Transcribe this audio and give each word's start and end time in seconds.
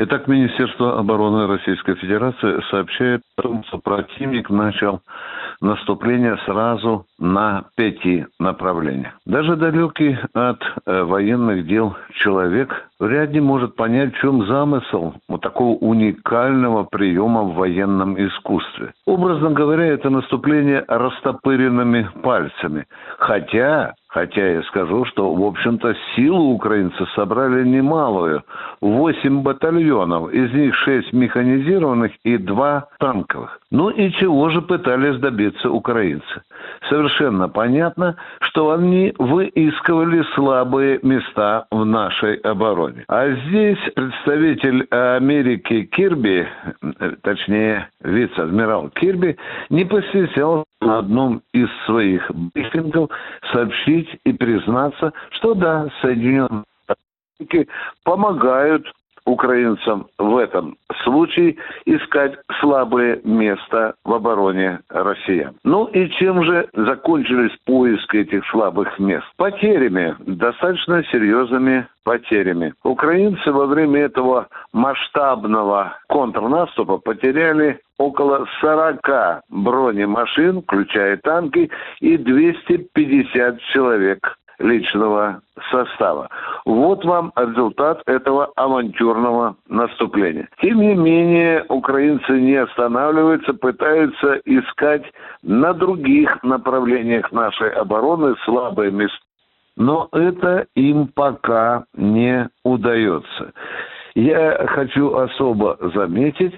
Итак, 0.00 0.28
Министерство 0.28 0.96
обороны 0.96 1.48
Российской 1.48 1.96
Федерации 1.96 2.62
сообщает 2.70 3.20
о 3.36 3.42
том, 3.42 3.64
что 3.64 3.78
противник 3.78 4.48
начал 4.48 5.00
наступление 5.60 6.36
сразу 6.46 7.04
на 7.18 7.64
пяти 7.74 8.24
направлениях. 8.38 9.14
Даже 9.26 9.56
далекий 9.56 10.16
от 10.34 10.62
э, 10.86 11.02
военных 11.02 11.66
дел 11.66 11.96
человек 12.14 12.72
вряд 13.00 13.30
ли 13.30 13.40
может 13.40 13.74
понять, 13.74 14.14
в 14.14 14.20
чем 14.20 14.46
замысел 14.46 15.14
вот 15.28 15.40
такого 15.40 15.76
уникального 15.78 16.84
приема 16.84 17.42
в 17.42 17.54
военном 17.54 18.24
искусстве. 18.24 18.92
Образно 19.04 19.50
говоря, 19.50 19.84
это 19.86 20.10
наступление 20.10 20.84
растопыренными 20.86 22.08
пальцами. 22.22 22.86
Хотя 23.18 23.94
Хотя 24.08 24.52
я 24.52 24.62
скажу, 24.62 25.04
что, 25.04 25.34
в 25.34 25.44
общем-то, 25.44 25.94
силу 26.16 26.54
украинцы 26.54 27.06
собрали 27.14 27.62
немалую. 27.68 28.42
Восемь 28.80 29.42
батальонов, 29.42 30.32
из 30.32 30.50
них 30.54 30.74
шесть 30.76 31.12
механизированных 31.12 32.12
и 32.24 32.38
два 32.38 32.88
танковых. 32.98 33.60
Ну 33.70 33.90
и 33.90 34.10
чего 34.12 34.48
же 34.48 34.62
пытались 34.62 35.20
добиться 35.20 35.70
украинцы? 35.70 36.42
Совершенно 36.88 37.48
понятно, 37.48 38.16
что 38.40 38.72
они 38.72 39.14
выискивали 39.18 40.22
слабые 40.34 41.00
места 41.02 41.66
в 41.70 41.84
нашей 41.84 42.36
обороне. 42.36 43.04
А 43.08 43.30
здесь 43.30 43.78
представитель 43.94 44.86
Америки 44.90 45.84
Кирби, 45.84 46.48
точнее 47.22 47.88
вице-адмирал 48.02 48.90
Кирби, 48.90 49.36
не 49.70 49.84
постеснялся 49.84 50.64
на 50.80 50.98
одном 50.98 51.42
из 51.52 51.68
своих 51.86 52.30
брифингов 52.30 53.10
сообщить 53.52 54.08
и 54.24 54.32
признаться, 54.32 55.12
что 55.32 55.54
да, 55.54 55.88
Соединенные 56.00 56.64
Штаты 56.84 57.68
помогают 58.04 58.86
украинцам 59.28 60.06
в 60.18 60.36
этом 60.36 60.76
случае 61.04 61.56
искать 61.84 62.34
слабое 62.60 63.20
место 63.24 63.94
в 64.04 64.14
обороне 64.14 64.80
россиян. 64.88 65.54
Ну 65.64 65.86
и 65.86 66.08
чем 66.10 66.42
же 66.44 66.68
закончились 66.74 67.56
поиски 67.64 68.18
этих 68.18 68.46
слабых 68.50 68.98
мест? 68.98 69.26
Потерями, 69.36 70.16
достаточно 70.20 71.04
серьезными 71.04 71.86
потерями. 72.04 72.72
Украинцы 72.84 73.52
во 73.52 73.66
время 73.66 74.00
этого 74.00 74.48
масштабного 74.72 75.98
контрнаступа 76.08 76.96
потеряли 76.96 77.80
около 77.98 78.46
40 78.60 79.42
бронемашин, 79.50 80.62
включая 80.62 81.18
танки, 81.18 81.70
и 82.00 82.16
250 82.16 83.60
человек 83.72 84.38
личного 84.58 85.40
состава. 85.70 86.28
Вот 86.64 87.04
вам 87.04 87.32
результат 87.36 88.02
этого 88.06 88.50
авантюрного 88.56 89.56
наступления. 89.68 90.48
Тем 90.60 90.80
не 90.80 90.94
менее, 90.94 91.64
украинцы 91.68 92.40
не 92.40 92.56
останавливаются, 92.56 93.54
пытаются 93.54 94.40
искать 94.44 95.04
на 95.42 95.72
других 95.72 96.42
направлениях 96.42 97.30
нашей 97.32 97.70
обороны 97.70 98.34
слабые 98.44 98.90
места. 98.90 99.18
Но 99.76 100.08
это 100.10 100.66
им 100.74 101.06
пока 101.06 101.84
не 101.96 102.48
удается. 102.64 103.52
Я 104.16 104.66
хочу 104.66 105.14
особо 105.14 105.78
заметить, 105.94 106.52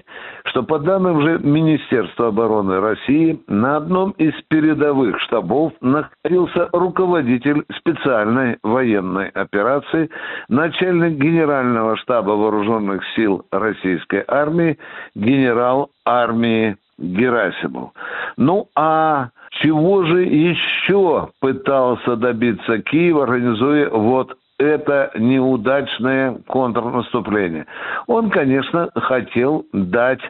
что 0.51 0.63
по 0.63 0.79
данным 0.79 1.21
же 1.21 1.39
Министерства 1.39 2.27
обороны 2.27 2.81
России, 2.81 3.39
на 3.47 3.77
одном 3.77 4.11
из 4.11 4.33
передовых 4.49 5.19
штабов 5.21 5.71
находился 5.79 6.67
руководитель 6.73 7.63
специальной 7.77 8.57
военной 8.61 9.29
операции, 9.29 10.09
начальник 10.49 11.17
Генерального 11.17 11.95
штаба 11.97 12.31
вооруженных 12.31 13.01
сил 13.15 13.45
Российской 13.51 14.25
армии, 14.27 14.77
генерал 15.15 15.89
армии 16.05 16.75
Герасимов. 16.97 17.91
Ну 18.35 18.67
а 18.75 19.29
чего 19.61 20.03
же 20.03 20.23
еще 20.23 21.29
пытался 21.39 22.17
добиться 22.17 22.79
Киев, 22.79 23.17
организуя 23.17 23.89
вот 23.89 24.35
это 24.61 25.11
неудачное 25.15 26.37
контрнаступление. 26.47 27.65
Он, 28.07 28.29
конечно, 28.29 28.89
хотел 28.95 29.65
дать 29.73 30.21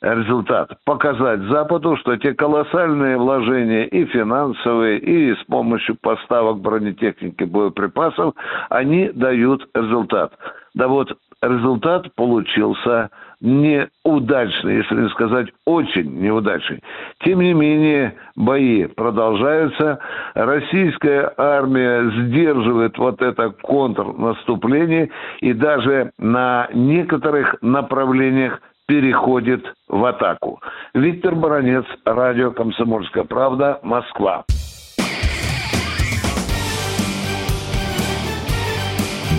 результат, 0.00 0.78
показать 0.84 1.40
Западу, 1.42 1.96
что 1.96 2.16
те 2.16 2.34
колоссальные 2.34 3.18
вложения 3.18 3.84
и 3.84 4.04
финансовые, 4.06 4.98
и 4.98 5.34
с 5.34 5.44
помощью 5.44 5.96
поставок 6.00 6.60
бронетехники, 6.60 7.44
боеприпасов, 7.44 8.34
они 8.68 9.10
дают 9.10 9.68
результат. 9.74 10.32
Да 10.74 10.88
вот 10.88 11.12
результат 11.42 12.14
получился 12.14 13.10
неудачный, 13.40 14.76
если 14.76 14.94
не 15.02 15.08
сказать 15.10 15.48
очень 15.64 16.20
неудачный. 16.20 16.82
Тем 17.24 17.40
не 17.40 17.54
менее, 17.54 18.14
бои 18.36 18.86
продолжаются. 18.86 19.98
Российская 20.34 21.32
армия 21.36 22.10
сдерживает 22.10 22.98
вот 22.98 23.22
это 23.22 23.50
контрнаступление 23.62 25.10
и 25.40 25.52
даже 25.52 26.12
на 26.18 26.68
некоторых 26.74 27.56
направлениях 27.62 28.60
переходит 28.86 29.64
в 29.88 30.04
атаку. 30.04 30.60
Виктор 30.94 31.34
Баранец, 31.34 31.84
радио 32.04 32.50
«Комсомольская 32.50 33.24
правда», 33.24 33.78
Москва. 33.82 34.44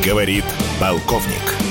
Говорит 0.04 0.46
полковник. 0.80 1.71